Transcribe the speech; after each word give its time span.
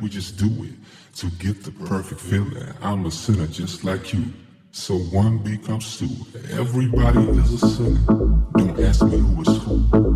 we 0.00 0.08
just 0.08 0.38
do 0.38 0.46
it 0.64 0.72
to 1.16 1.26
get 1.32 1.62
the 1.62 1.72
perfect 1.86 2.20
feeling. 2.20 2.72
I'm 2.80 3.04
a 3.04 3.10
sinner 3.10 3.46
just 3.46 3.84
like 3.84 4.14
you. 4.14 4.24
So 4.72 4.96
one 4.96 5.38
becomes 5.38 5.98
two. 5.98 6.08
Everybody 6.50 7.20
is 7.20 7.62
a 7.62 7.68
sinner. 7.68 8.00
Don't 8.56 8.80
ask 8.80 9.04
me 9.04 9.18
who 9.18 9.42
is 9.42 9.62
who. 9.62 10.07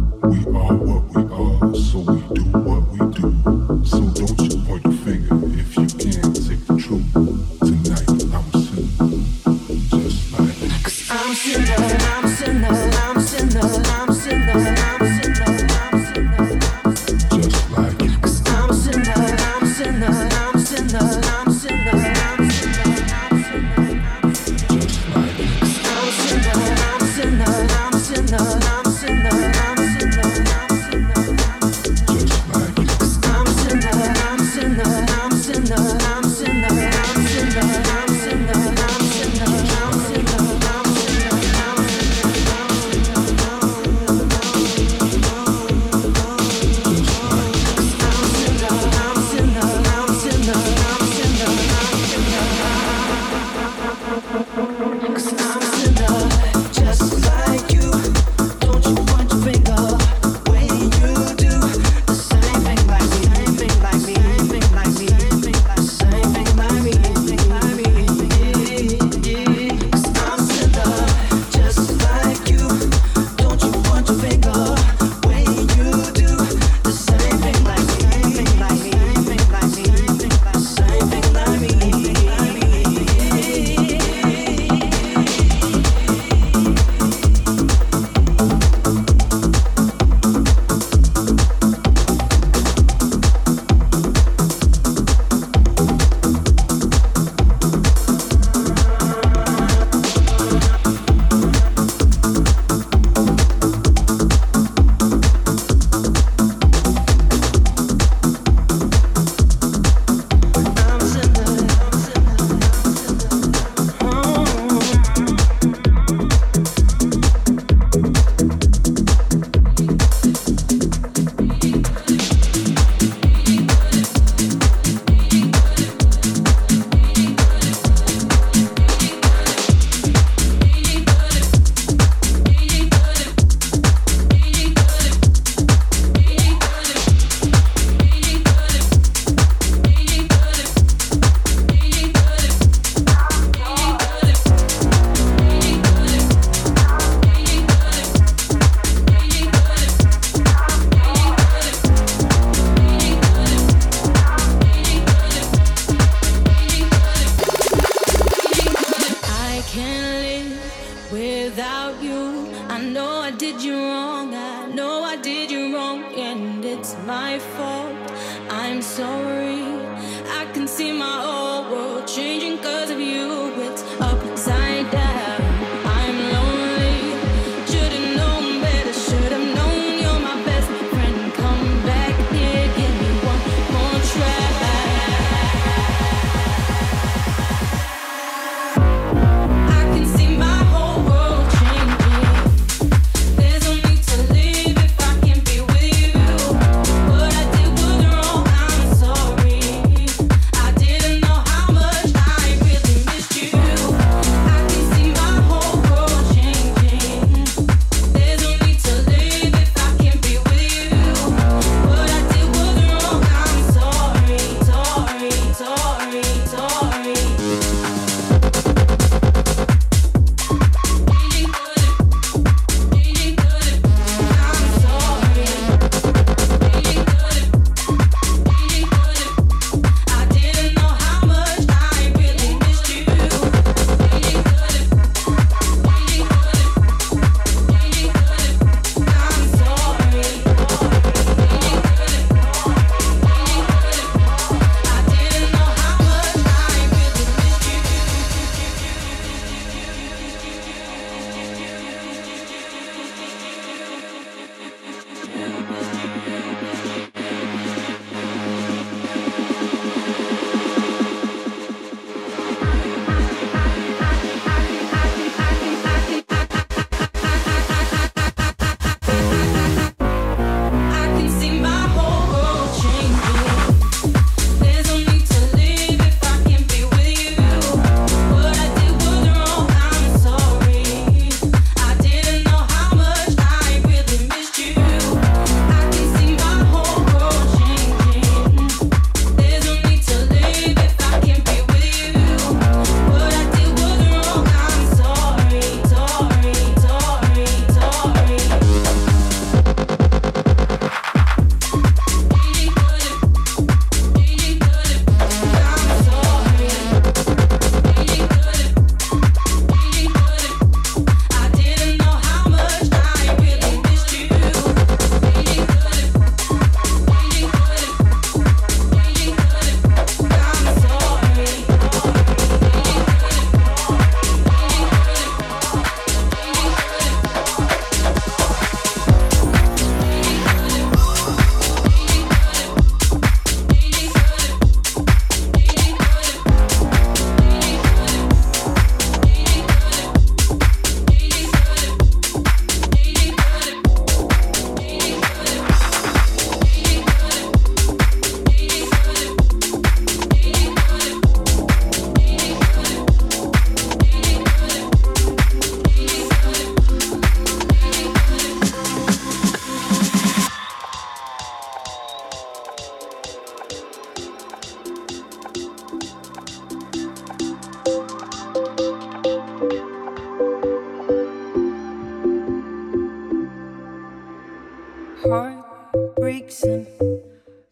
heartbreaks 375.23 376.63
and 376.65 376.87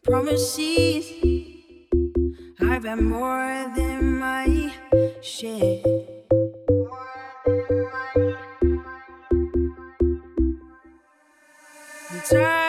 promises. 0.03 1.05
I've 2.61 2.83
had 2.83 3.01
more 3.01 3.71
than 3.75 4.19
my 4.19 4.73
share. 5.21 5.81
More 6.69 7.09
than 7.45 7.91
my... 12.31 12.60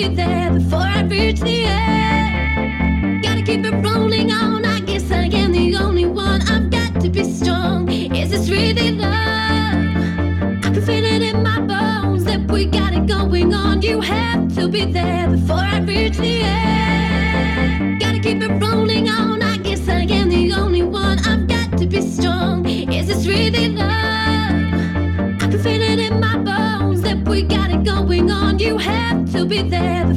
be 0.00 0.14
there 0.14 0.50
before 0.54 0.89
be 29.62 29.68
there 29.68 30.09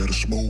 and 0.00 0.08
a 0.08 0.12
smoke 0.12 0.41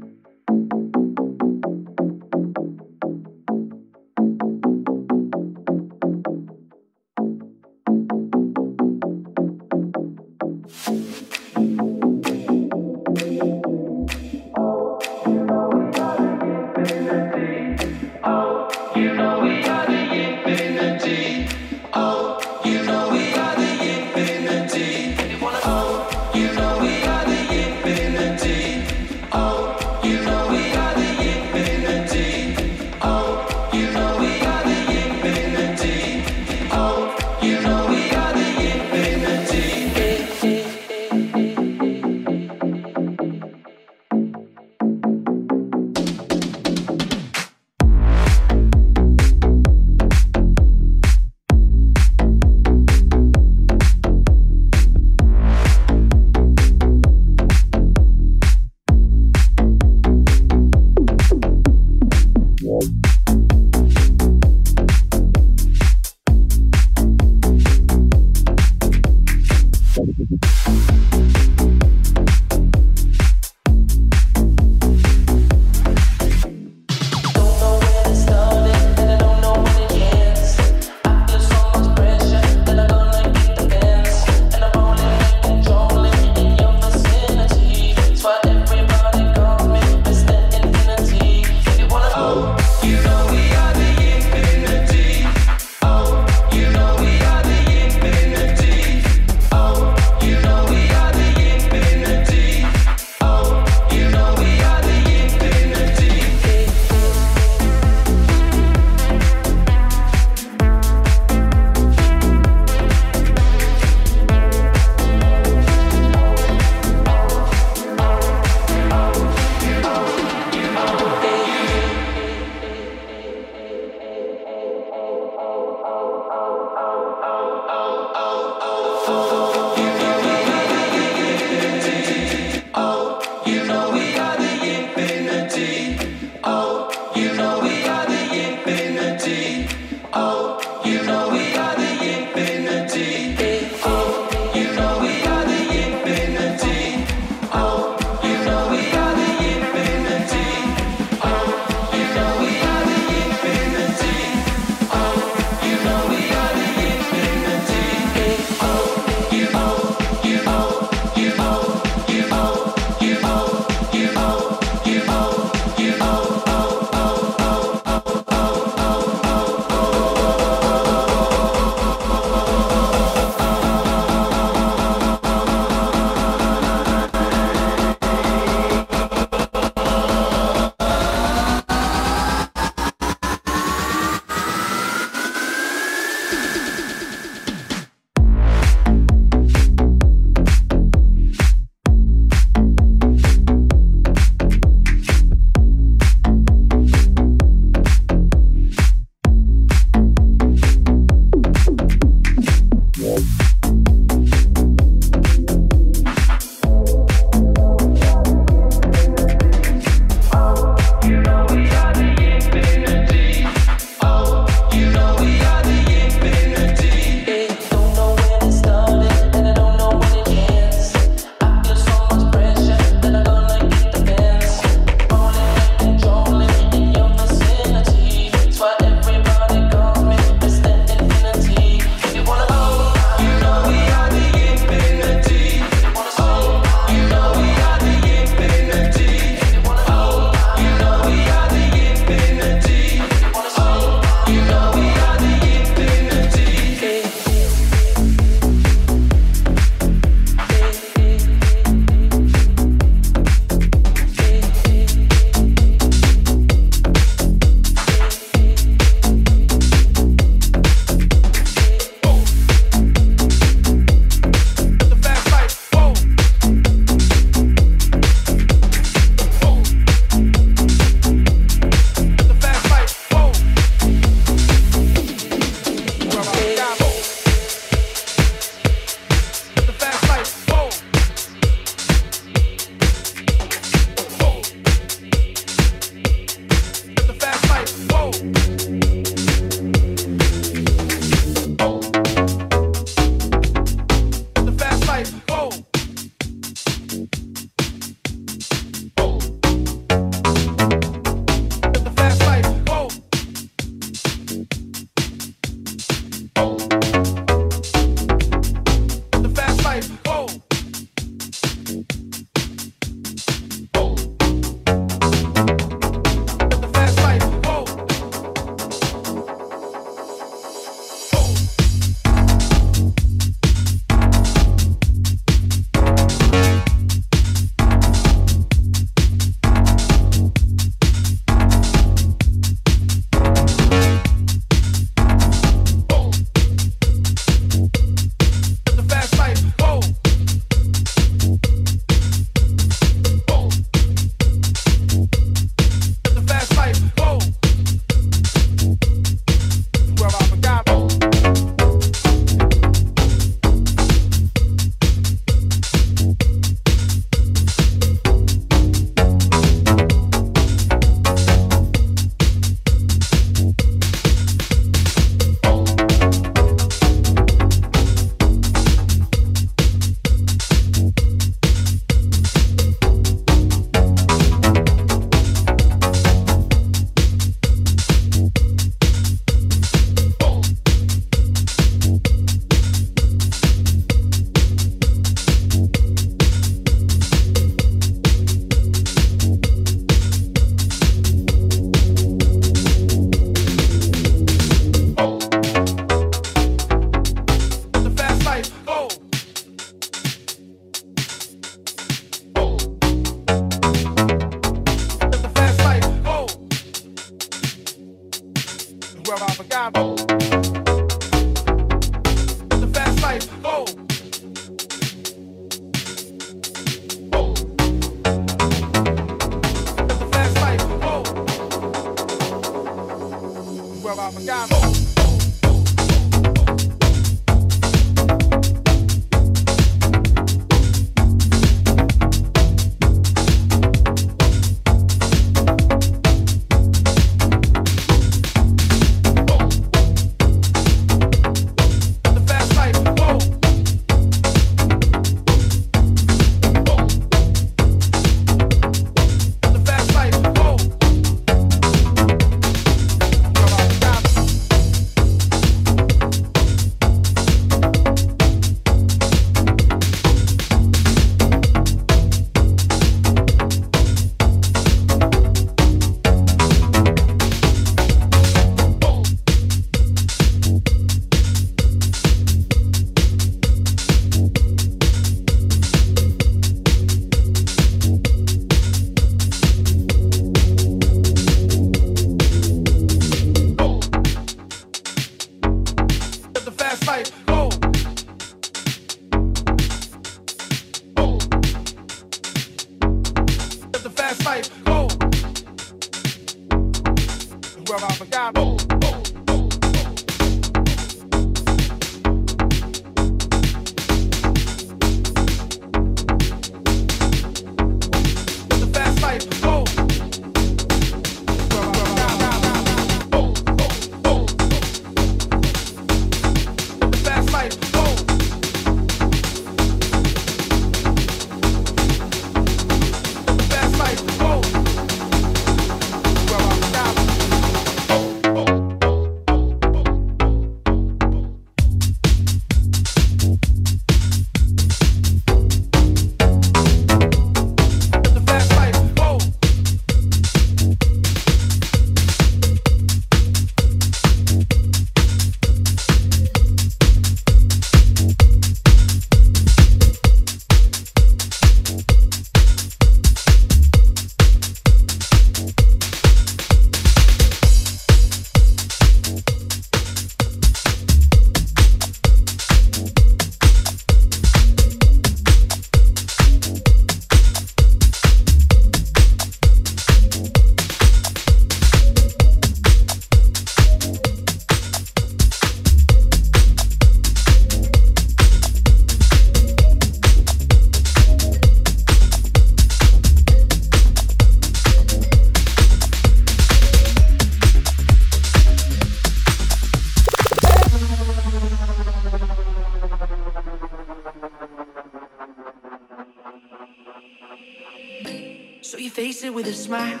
So 598.74 598.80
you 598.80 598.90
face 598.90 599.22
it 599.22 599.32
with 599.32 599.46
a 599.46 599.52
smile. 599.52 600.00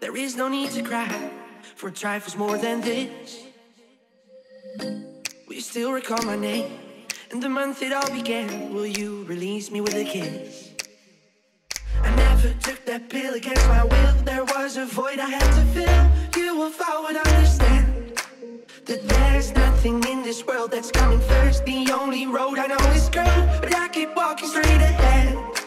There 0.00 0.16
is 0.16 0.34
no 0.34 0.48
need 0.48 0.72
to 0.72 0.82
cry 0.82 1.30
for 1.76 1.92
trifles 1.92 2.34
more 2.34 2.58
than 2.58 2.80
this. 2.80 3.44
Will 4.80 5.54
you 5.54 5.60
still 5.60 5.92
recall 5.92 6.20
my 6.24 6.34
name 6.34 6.72
and 7.30 7.40
the 7.40 7.48
month 7.48 7.82
it 7.82 7.92
all 7.92 8.10
began? 8.10 8.74
Will 8.74 8.84
you 8.84 9.22
release 9.28 9.70
me 9.70 9.80
with 9.80 9.94
a 9.94 10.02
kiss? 10.02 10.70
I 12.02 12.12
never 12.16 12.52
took 12.54 12.84
that 12.84 13.08
pill 13.08 13.34
against 13.34 13.68
my 13.68 13.84
will. 13.84 14.14
There 14.24 14.44
was 14.44 14.76
a 14.76 14.86
void 14.86 15.20
I 15.20 15.30
had 15.30 15.48
to 15.58 15.64
fill. 15.70 16.42
You 16.42 16.56
will 16.56 16.70
forward 16.70 17.14
understand 17.14 18.18
that 18.86 19.08
there's 19.08 19.54
nothing 19.54 20.02
in 20.08 20.24
this 20.24 20.44
world 20.44 20.72
that's 20.72 20.90
coming 20.90 21.20
first. 21.20 21.64
The 21.64 21.92
only 21.92 22.26
road 22.26 22.58
I 22.58 22.66
know 22.66 22.90
is 22.90 23.08
curved, 23.08 23.62
but 23.62 23.72
I 23.72 23.86
keep 23.86 24.16
walking 24.16 24.48
straight 24.48 24.66
ahead. 24.66 25.59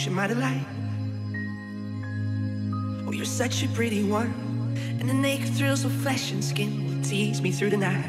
Devotion, 0.00 0.14
my 0.14 0.26
delight. 0.26 0.66
Oh, 3.06 3.12
you're 3.12 3.26
such 3.26 3.62
a 3.62 3.68
pretty 3.68 4.02
one. 4.02 4.32
And 4.98 5.06
the 5.06 5.12
naked 5.12 5.50
thrills 5.54 5.84
of 5.84 5.92
flesh 5.92 6.32
and 6.32 6.42
skin 6.42 6.86
will 6.86 7.04
tease 7.04 7.42
me 7.42 7.52
through 7.52 7.68
the 7.70 7.76
night. 7.76 8.08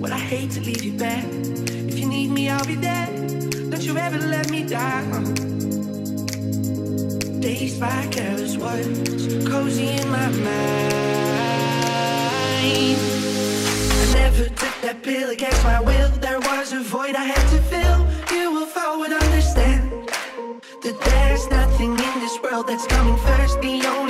Well, 0.00 0.12
I 0.12 0.18
hate 0.18 0.52
to 0.52 0.60
leave 0.60 0.84
you 0.84 0.92
back. 0.92 1.24
If 1.24 1.98
you 1.98 2.06
need 2.06 2.30
me, 2.30 2.48
I'll 2.48 2.64
be 2.64 2.76
there. 2.76 3.08
Don't 3.70 3.82
you 3.82 3.96
ever 3.96 4.18
let 4.18 4.50
me 4.50 4.62
down. 4.62 5.24
Dazed 7.40 7.80
by 7.80 8.06
careless 8.12 8.56
words, 8.56 9.48
cozy 9.48 9.88
in 9.88 10.08
my 10.10 10.28
mind. 10.28 10.94
I 13.98 14.12
never 14.14 14.44
took 14.44 14.80
that 14.82 15.02
pill 15.02 15.30
against 15.30 15.64
my 15.64 15.80
will. 15.80 16.08
There 16.20 16.38
was 16.38 16.72
a 16.72 16.80
void 16.80 17.16
I 17.16 17.24
had 17.24 17.50
to 17.50 17.62
fill. 17.62 17.99
That's 22.62 22.86
coming 22.86 23.16
first. 23.16 23.60
The 23.60 23.86
only 23.86 24.09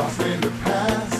Lost 0.00 0.22
in 0.22 0.40
the 0.40 0.50
past. 0.64 1.19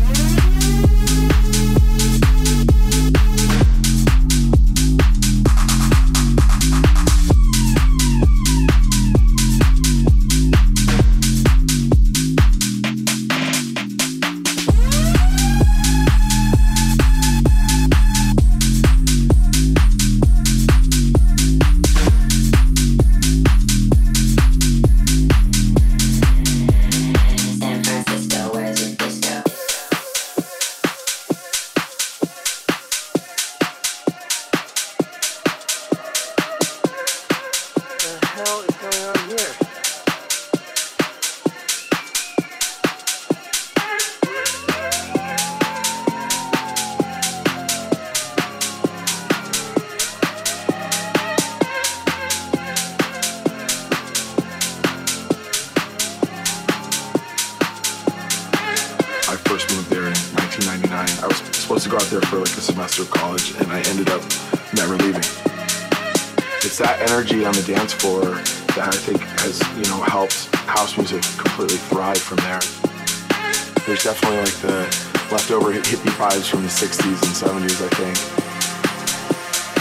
Vibes 76.41 76.49
from 76.49 76.63
the 76.63 76.69
60s 76.69 77.21
and 77.23 77.69
70s, 77.69 77.81
I 77.81 77.89
think. 77.95 78.17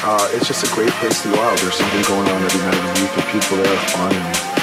Uh, 0.03 0.31
it's 0.33 0.47
just 0.47 0.65
a 0.65 0.75
great 0.75 0.91
place 0.93 1.23
to 1.23 1.31
go 1.31 1.41
out. 1.41 1.59
There's 1.59 1.75
something 1.75 2.03
going 2.03 2.29
on 2.29 2.43
every 2.43 2.61
night 2.61 2.75
of 2.75 2.97
the 2.97 3.03
week, 3.03 3.13
and 3.17 3.27
people 3.33 3.57
there 3.59 3.73
are 3.73 3.89
fun, 3.89 4.60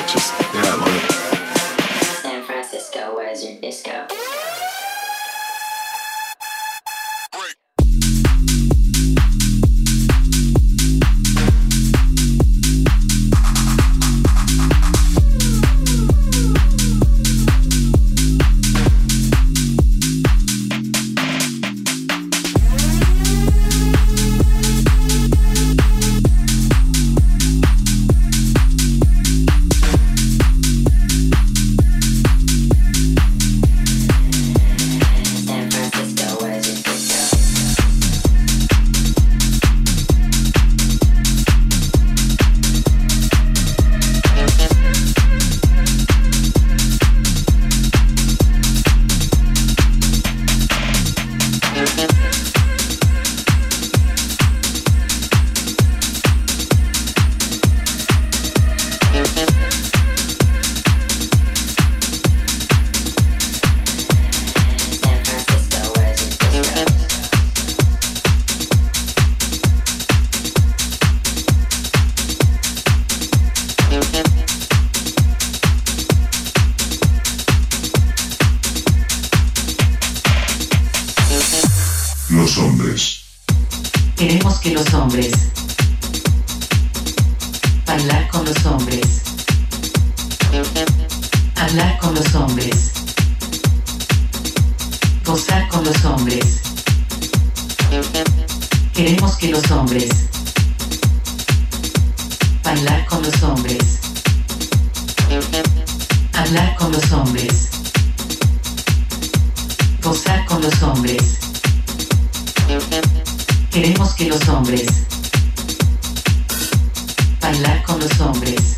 Hablar 117.47 117.81
con 117.83 117.97
los 118.01 118.19
hombres. 118.19 118.75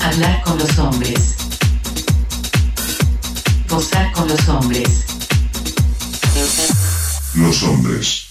Hablar 0.00 0.42
con 0.42 0.58
los 0.58 0.78
hombres. 0.78 1.34
Gozar 3.70 4.12
con 4.12 4.28
los 4.28 4.46
hombres. 4.46 5.06
Los 7.34 7.62
hombres. 7.62 8.26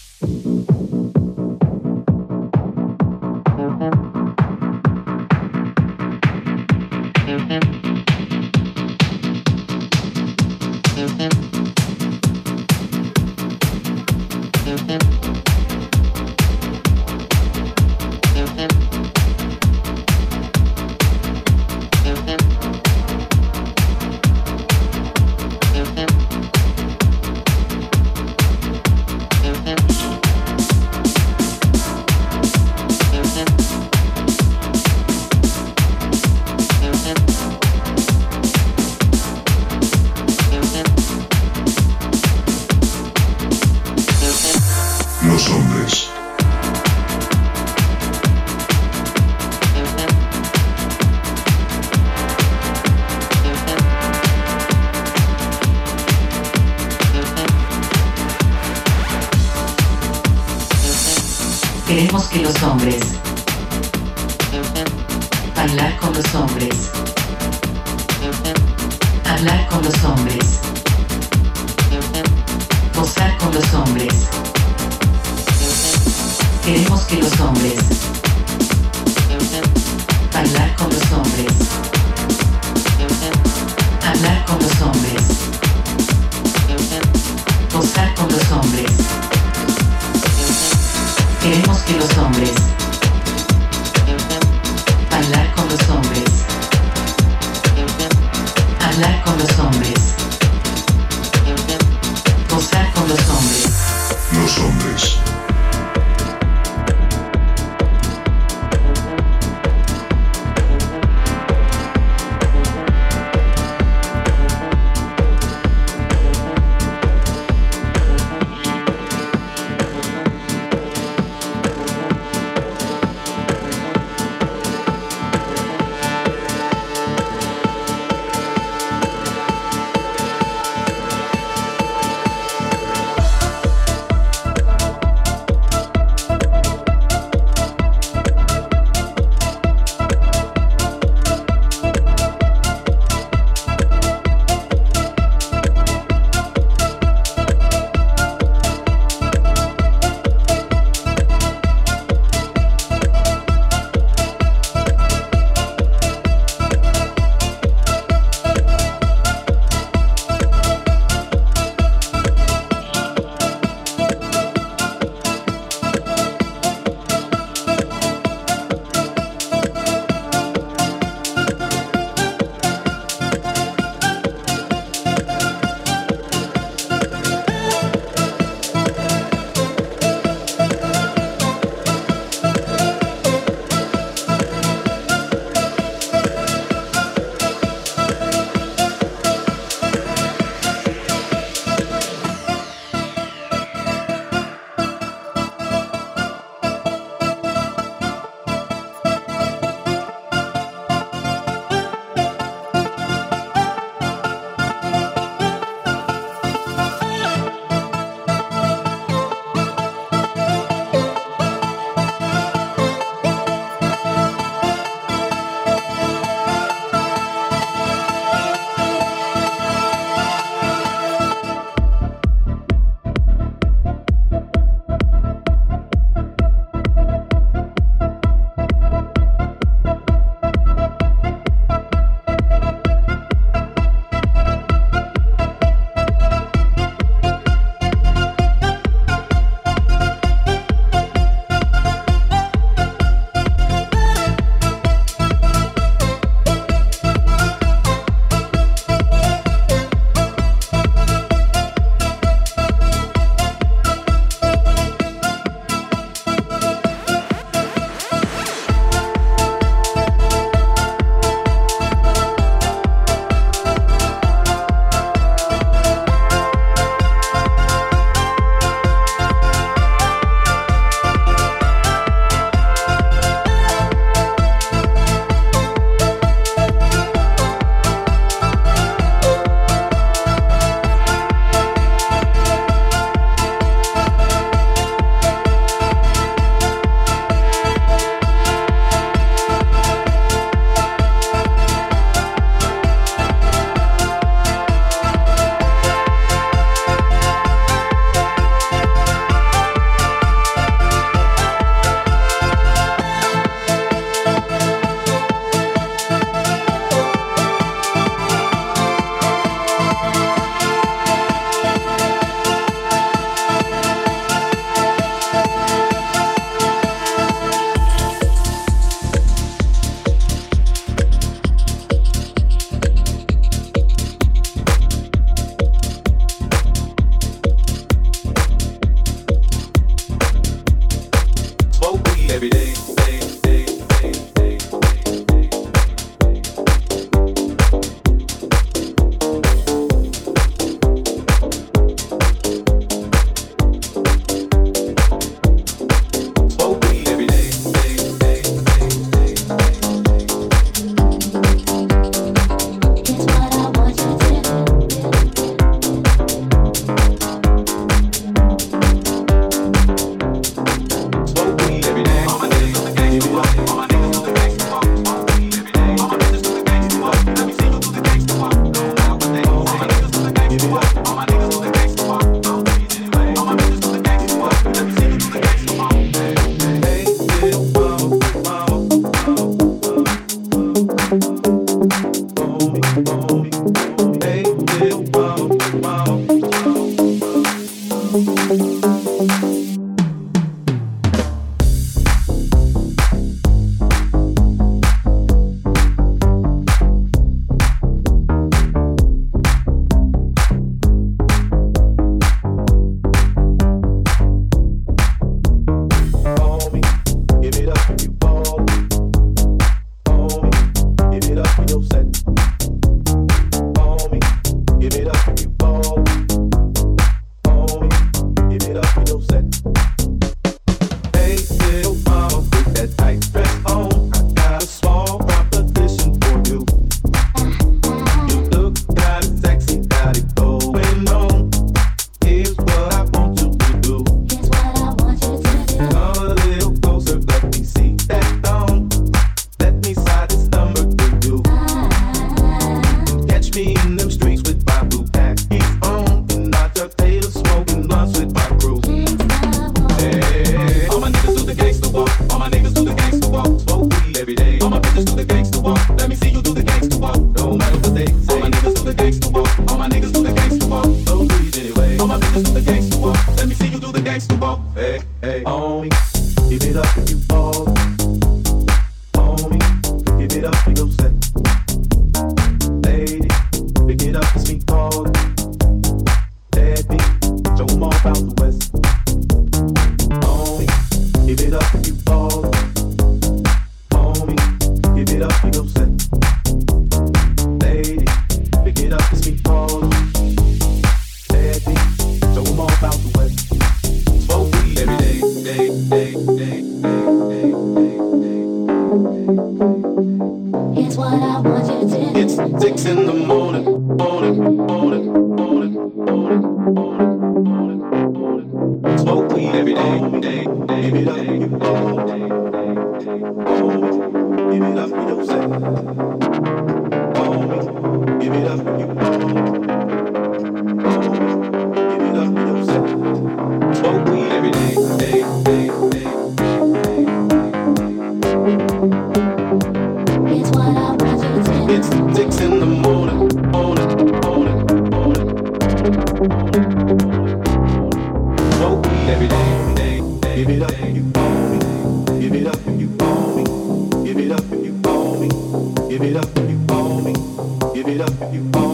That 547.97 548.64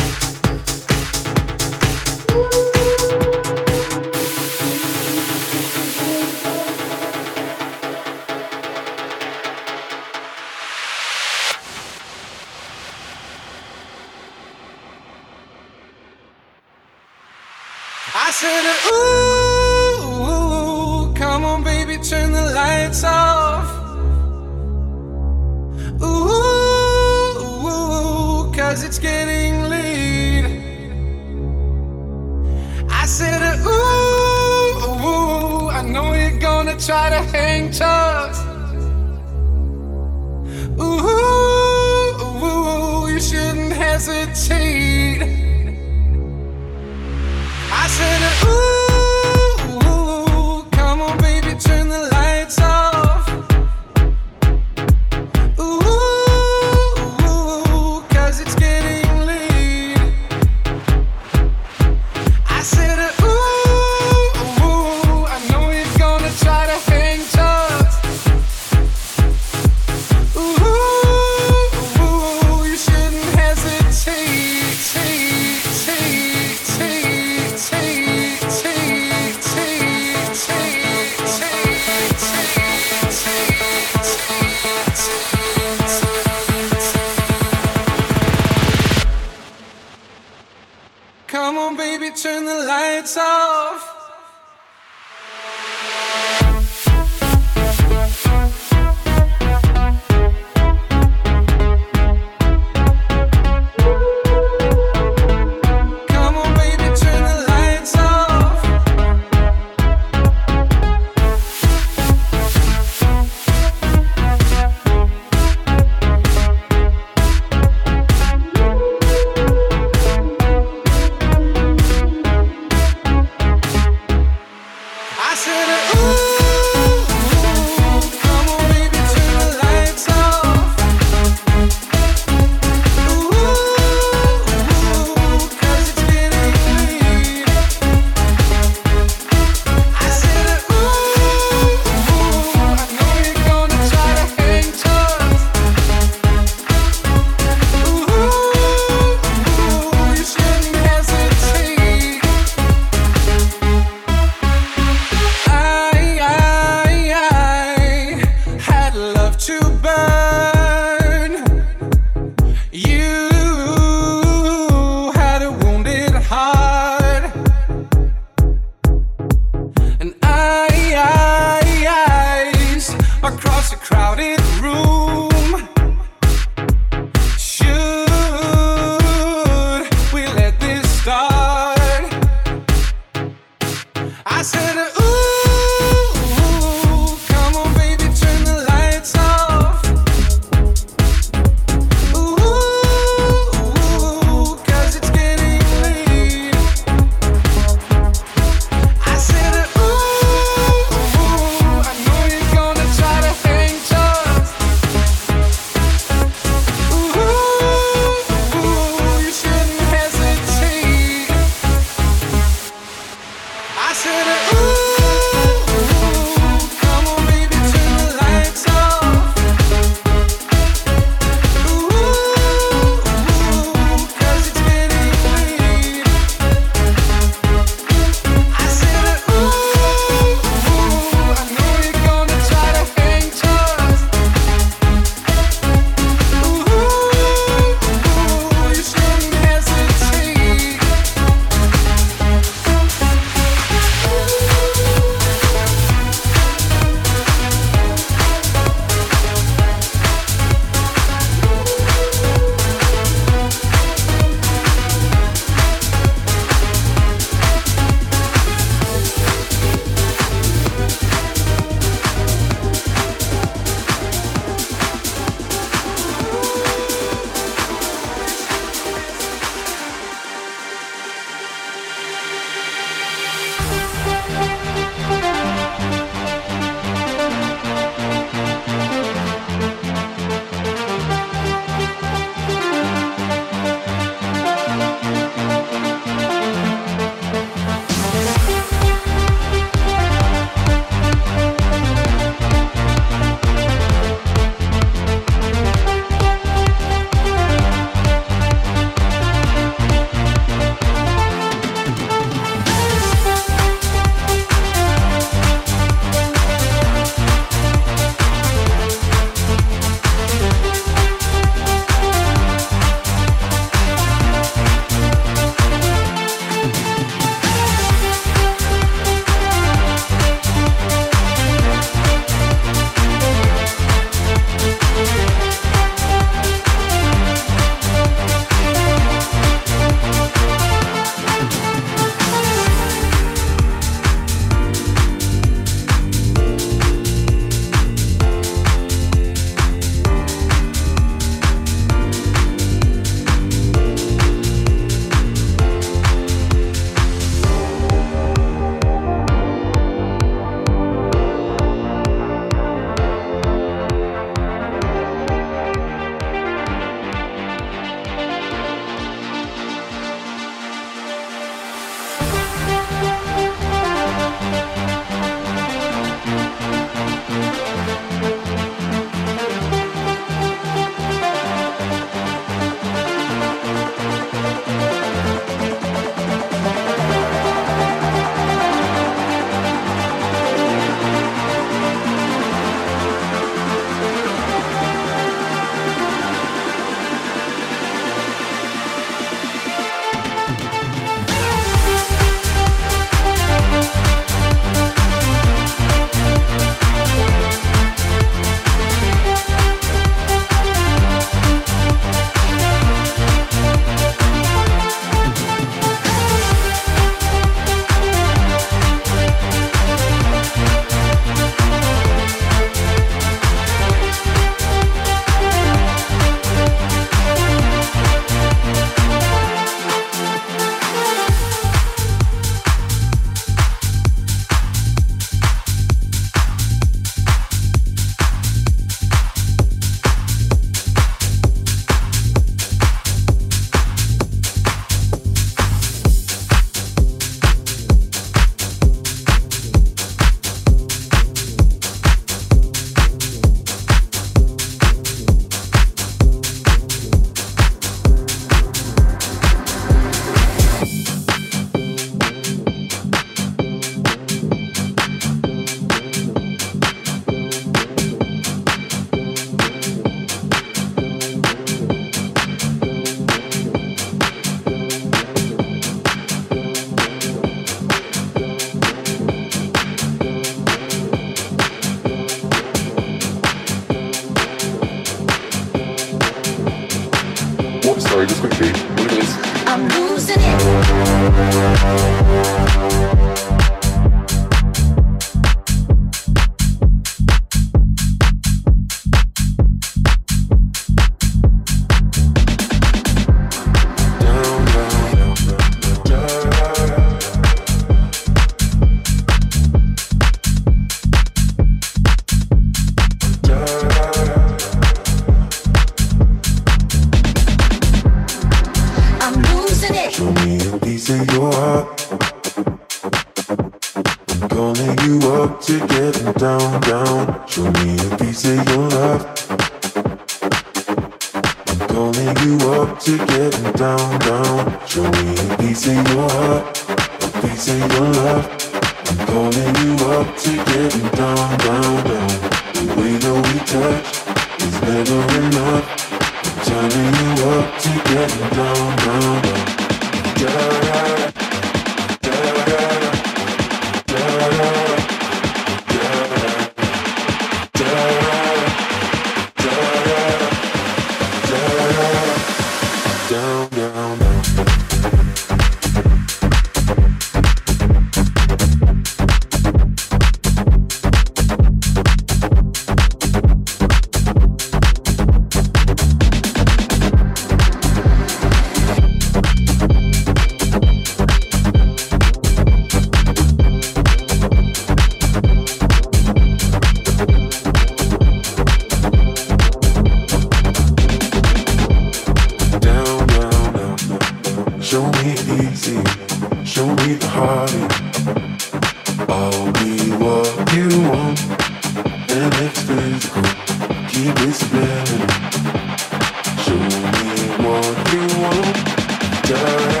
Da 599.51 600.00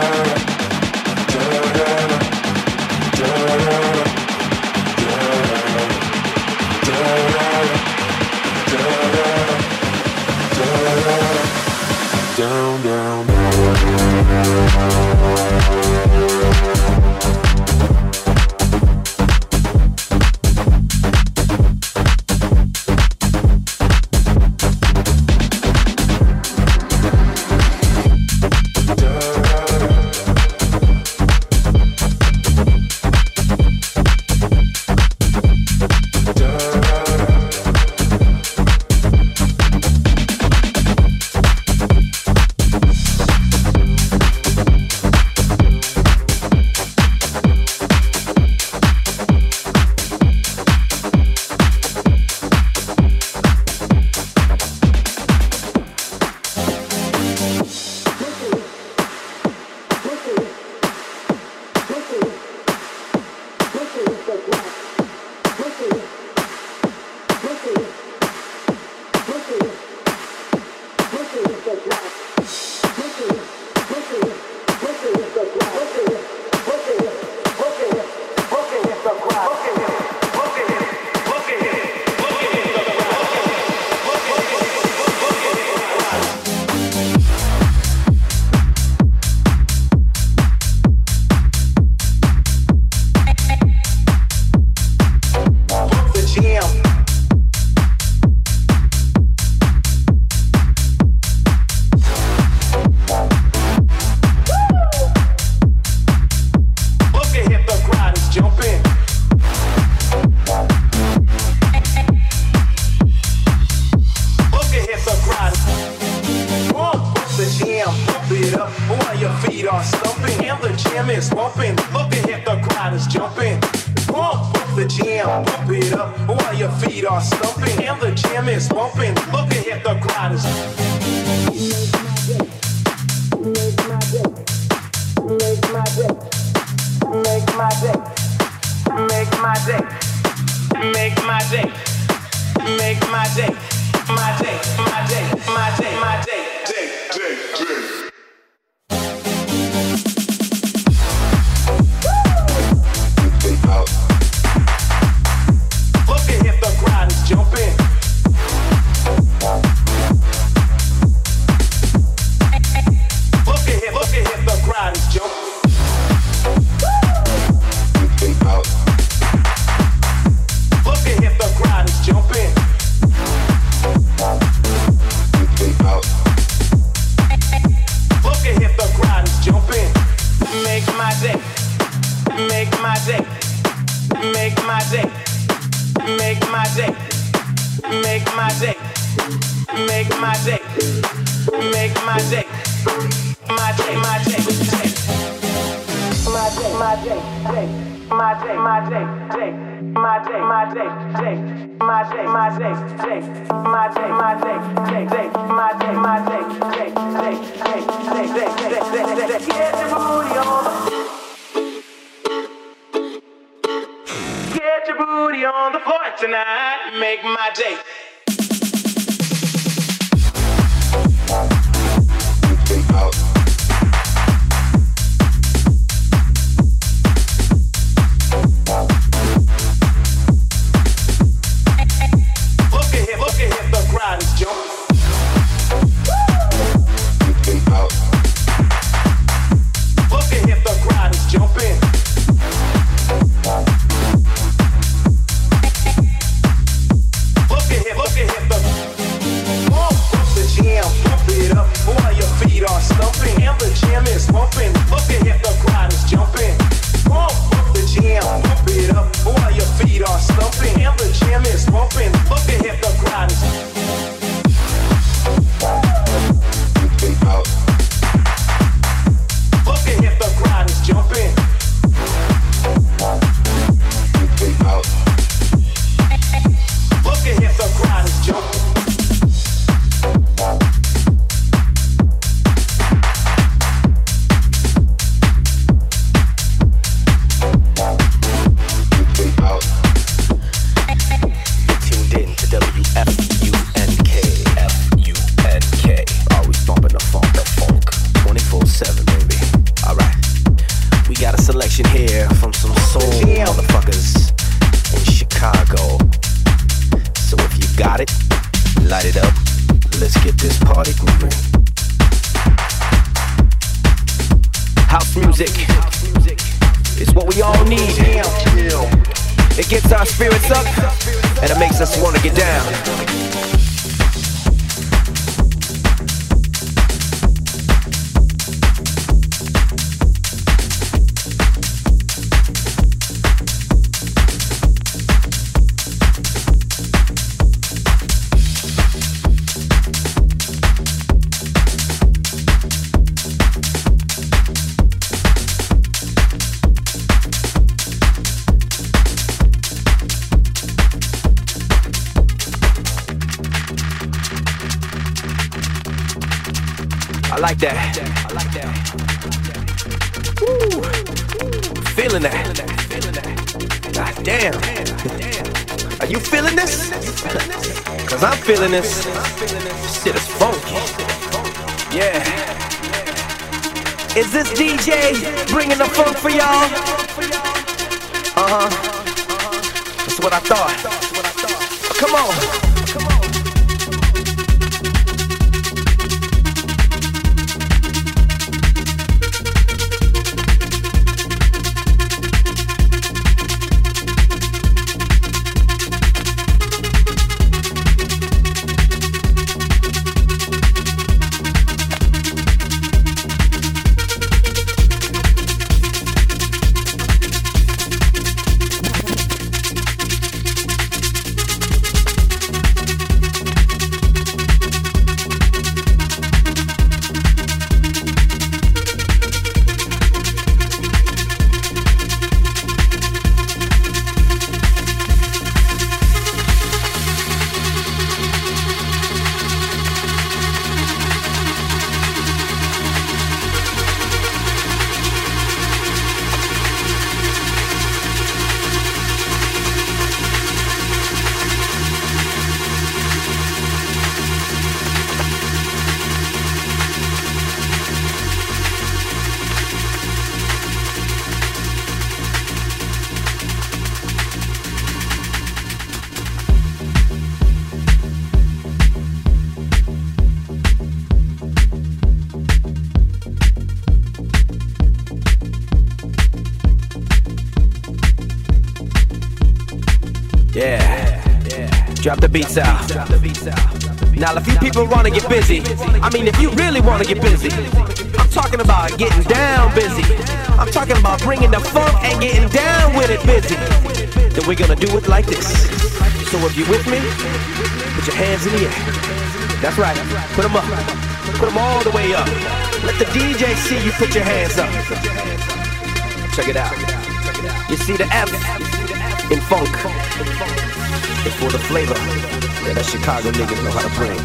niggas 503.41 503.57
know 503.65 503.73
how 503.73 503.81
to 503.81 503.89
bring. 503.97 504.21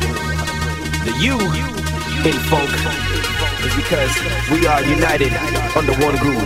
The 1.08 1.16
U 1.32 1.40
in 2.28 2.36
funk 2.52 2.68
is 3.64 3.72
because 3.72 4.12
we 4.52 4.68
are 4.68 4.84
united 4.84 5.32
under 5.72 5.96
one 6.04 6.20
groove. 6.20 6.44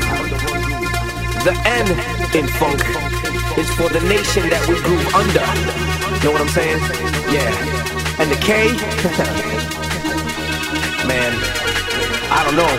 The 1.43 1.51
N 1.67 1.91
in 2.31 2.47
funk 2.63 2.79
is 3.59 3.67
for 3.75 3.91
the 3.91 3.99
nation 4.07 4.47
that 4.55 4.63
we 4.71 4.79
groove 4.87 5.03
under. 5.19 5.43
You 6.23 6.23
know 6.23 6.31
what 6.31 6.47
I'm 6.47 6.55
saying? 6.55 6.79
Yeah. 7.35 7.51
And 8.23 8.31
the 8.31 8.39
K, 8.39 8.71
man, 11.11 11.35
I 12.31 12.47
don't 12.47 12.55
know. 12.55 12.71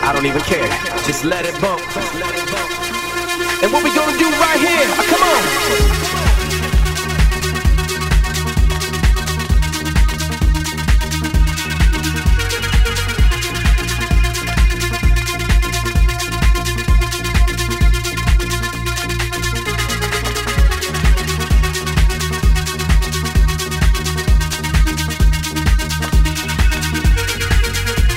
I 0.00 0.14
don't 0.14 0.24
even 0.24 0.40
care. 0.48 0.64
Just 1.04 1.26
let 1.26 1.44
it 1.44 1.52
bump. 1.60 1.84
And 3.60 3.70
what 3.70 3.84
we 3.84 3.92
gonna 3.92 4.16
do 4.16 4.30
right 4.40 4.60
here? 4.60 5.07